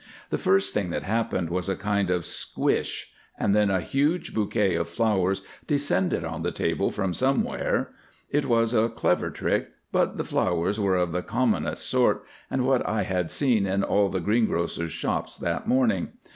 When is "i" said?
12.89-13.03